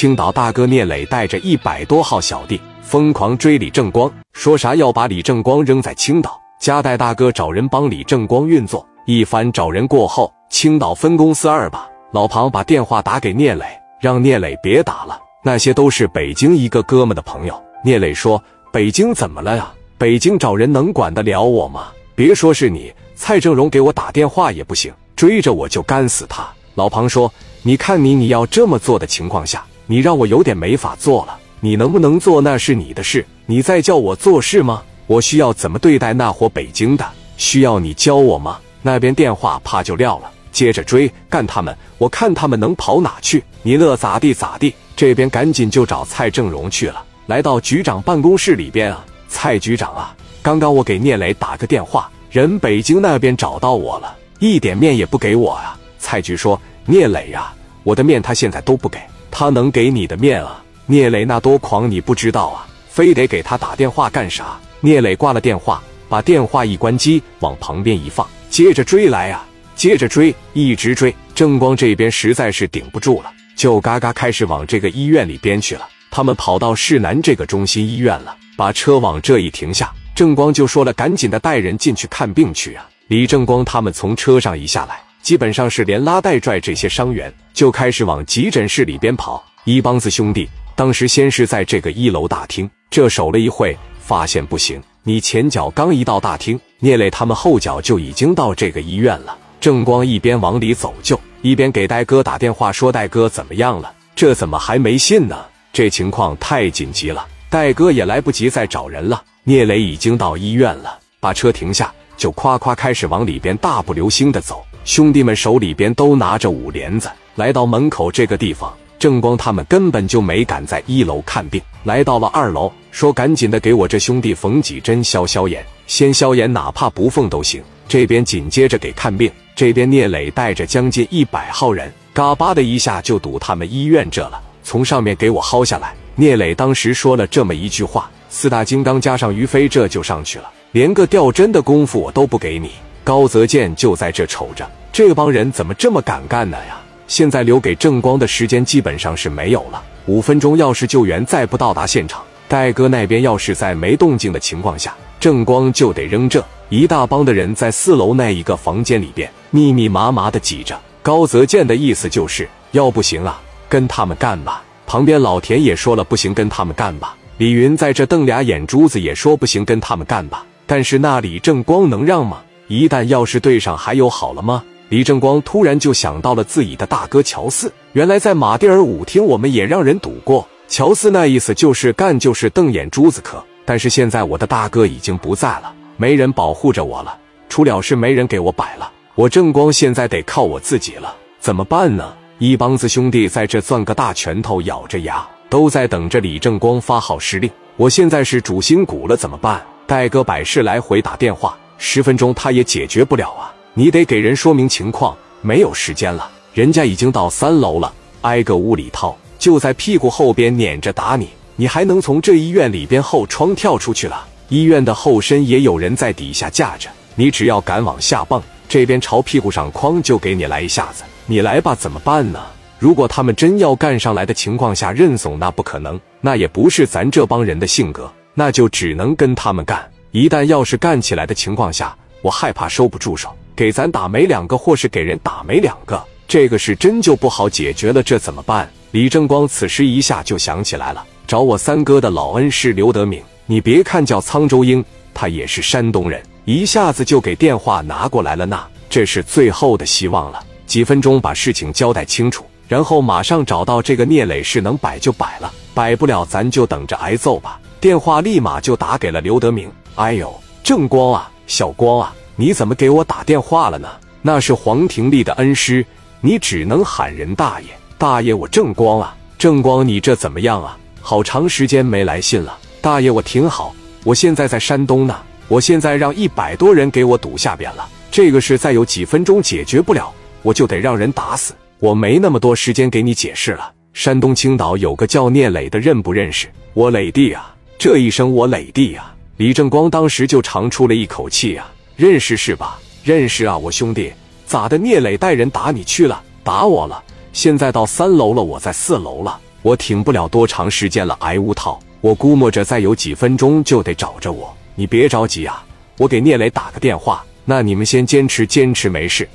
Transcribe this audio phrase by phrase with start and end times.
[0.00, 6.40] 青岛大哥聂磊带着一百多号小弟疯狂追李正光，说啥要把李正光扔在青岛。
[6.58, 13.66] 加代大哥找人帮李正光运作，一番找人过后，青岛分公司二把老庞把电话打给聂磊，
[14.00, 17.62] 让聂磊别打了，那些都是北京一个哥们的朋友。
[17.84, 18.42] 聂磊说
[18.72, 19.70] ：“北京怎么了呀？
[19.98, 21.88] 北京找人能管得了我吗？
[22.14, 27.30] 别说是你，蔡正荣给我打电话也不行，追着我就干死他。”老庞说
[27.60, 31.36] ：“你看你你要这么做的情况下，你让我有点没法做了。
[31.58, 37.04] 你能不能做那是你的事，你在叫我做事吗？”我需要怎么对待那伙北京的？
[37.36, 38.60] 需要你教我吗？
[38.82, 43.42] 那边电话啪就撂了，接着追干他们，我看他们能跑哪去？
[43.64, 44.72] 你乐咋地咋地。
[44.94, 55.76] 这边赶紧就找蔡正荣去了，来到局长办公室里边啊，蔡局长啊，刚刚我给聂磊打个电话，人北京那边找到我了，一点面也不给我啊。
[55.98, 57.52] 蔡局说：“聂磊呀，
[57.82, 60.62] 我的面他现在都不给，他能给你的面啊？
[60.86, 62.66] 聂磊那多狂，你不知道啊？
[62.88, 69.46] 非得给他打电话干啥？”聂磊挂了电话，把电话一关机，往旁边一放，接着追来啊，
[69.76, 71.14] 接着追，一直追。
[71.34, 75.86] 正光这边实在是顶不住了，就嘎嘎开始往这个医院里边去了。
[76.10, 89.42] 他们跑到市南这个中心医院了，把车往这一停下，正光就说了：“赶紧的，带人进去看病去啊！”李正光他们从车上一下来，基本上是连拉带拽这些伤员，就开始往急诊室里边跑。
[89.64, 93.76] 一帮子兄弟当时先是在这个一楼大厅这守了一会。
[94.00, 99.38] 发现不行，你前脚刚一到大厅，聂磊他们后脚就已经到这个医院了。
[99.60, 103.94] 正光一边往里走，就一边给戴哥打电话，说：“戴哥怎么样了？
[104.16, 105.44] 这怎么还没信呢？
[105.72, 114.64] 这情况太紧急了。”戴哥也来不及再找人了，聂磊已经到医院了，把车停下，就夸夸开始往里边大步流星的走。
[114.84, 118.72] 兄弟们手里边都拿着五帘子，来到门口这个地方。
[118.98, 135.94] 正光他们根本就没敢在一楼看病，来到了二楼，说：“赶紧的，给我这兄弟缝几针消消炎，先消炎，哪怕不缝都行。”这边紧接着给看病，这边聂磊带着将近一百号人，嘎巴的一下就堵他们医院这了，从上面给我薅下来。
[136.14, 146.80] 聂磊当时说了这么一句话：“四大金刚加上于飞，这就上去了，连个吊针的功夫我都不给你。”高泽健就在这瞅着，这帮人怎么这么敢干呢呀？
[147.08, 149.82] 现在留给正光的时间基本上是没有了。
[150.06, 160.78] 五分钟，要是救援再不到达现场，戴哥那边要是在没动静的情况下，正光就得扔这一大帮的人在四楼那一个房间里边密密麻麻的挤着。
[161.02, 164.62] 高泽健的意思就是要不行啊，跟他们干吧。
[164.86, 167.16] 旁边老田也说了不行，跟他们干吧。
[167.38, 170.44] 李云在这瞪俩眼珠子，也说不行，跟他们干吧。
[170.66, 172.42] 但是那李正光能让吗？
[172.70, 174.62] 一旦要是对上，还有好了吗？
[174.90, 180.46] 李正光突然就想到了自己的大哥乔四，原来在马蒂尔舞厅，我们也让人堵过。
[180.68, 183.44] 乔四那意思就是干就是瞪眼珠子磕。
[183.64, 192.14] 但是现在我的大哥已经不在了，没人保护着我了，出了事没人给我摆了，我正光现在得靠我自己了，怎么办呢？
[192.38, 197.50] 一帮子兄弟在这攥个大拳头，咬着牙，都在等着李正光发号施令。
[197.76, 199.60] 我现在是主心骨了，怎么办？
[199.88, 203.52] 戴哥百事来回打电话，十分钟他也解决不了啊。
[203.72, 214.26] 你得给人说明情况，没有时间了，人家已经到三楼了，挨个屋里掏，就在屁股后边撵着打你，你还能从这医院里边后窗跳出去了？
[214.48, 222.40] 医院的后身也有人在底下架着，你只要敢往下蹦，这边朝屁股上哐就给你来一下子，你来吧，怎么办呢？
[222.78, 229.88] 如果他们真要干上来的情况下认怂，那不可能，那也不是咱这帮人的性格，那就只能跟他们干。
[230.12, 233.30] 一旦要是干起来的情况下，我害怕收不住手。
[233.54, 238.02] 给咱打没两个，或是给人打没两个，这个是真就不好解决了。
[238.02, 238.68] 这怎么办？
[238.90, 243.22] 李正光此时一下就想起来了，找我三哥的老恩师刘德敏。
[243.46, 248.46] 你别看叫沧州鹰，他也是山东人，一下子就给电话拿过来了。
[248.46, 257.60] 那这是最后的希望了，几分钟把事情交代清楚，然后马上找到这个聂磊，是能摆就摆了，摆不了咱就等着挨揍吧。
[257.80, 259.70] 电话立马就打给了刘德明。
[259.96, 260.32] 哎呦，
[260.62, 262.14] 正光啊，小光啊。
[262.36, 263.88] 你怎么给我打电话了呢？
[264.22, 265.84] 那是黄廷立的恩师，
[266.20, 267.66] 你只能喊人大爷。
[267.98, 270.78] 大爷，我正光啊，正光，你这怎么样啊？
[271.02, 272.58] 好长时间没来信了。
[272.80, 275.16] 大爷，我挺好，我现在在山东呢。
[275.48, 277.88] 我现在让一百多人给我堵下边了。
[278.10, 281.52] 这个事再有几分钟解决不了，我就得让人打死。
[281.78, 283.72] 我没那么多时间给你解释了。
[283.92, 286.46] 山东青岛有个叫聂磊的，认不认识？
[286.72, 289.09] 我磊弟啊，这一声我磊弟啊。
[289.40, 291.72] 李正光当时就长出了一口气啊。
[291.96, 292.78] 认识是吧？
[293.02, 294.12] 认识啊，我兄弟，
[294.44, 294.76] 咋的？
[294.76, 297.02] 聂磊带人打你去了，打我了。
[297.32, 299.40] 现在到三楼了，我在四楼了。
[299.62, 301.16] 我挺不了多长时间了。
[301.20, 304.54] 挨屋套，我估摸着再有几分钟就得找着我。
[304.74, 305.64] 你别着急啊，
[305.96, 307.24] 我给聂磊打个电话。
[307.46, 309.26] 那你们先坚持坚持，没事。